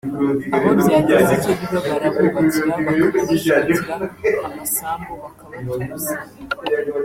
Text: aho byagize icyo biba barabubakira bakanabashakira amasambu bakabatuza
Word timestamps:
aho 0.55 0.69
byagize 0.79 1.31
icyo 1.39 1.51
biba 1.59 1.79
barabubakira 1.87 2.71
bakanabashakira 2.85 3.91
amasambu 4.47 5.11
bakabatuza 5.23 6.13